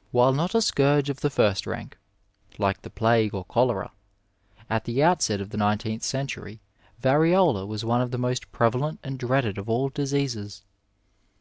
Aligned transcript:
—^While 0.14 0.32
not 0.32 0.54
a 0.54 0.62
scourge 0.62 1.10
of 1.10 1.22
the 1.22 1.28
first 1.28 1.66
rank, 1.66 1.98
like 2.56 2.82
the 2.82 2.88
plague 2.88 3.34
or 3.34 3.44
cholera, 3.44 3.90
at 4.70 4.84
the 4.84 5.02
outset 5.02 5.40
of 5.40 5.50
the 5.50 5.56
nineteenth 5.56 6.04
cen 6.04 6.28
tury 6.28 6.60
variola 7.02 7.66
was 7.66 7.84
one 7.84 8.00
of 8.00 8.12
the 8.12 8.16
most 8.16 8.52
prevalent 8.52 9.00
and 9.02 9.18
dreaded 9.18 9.58
of 9.58 9.68
all 9.68 9.88
diseases. 9.88 10.62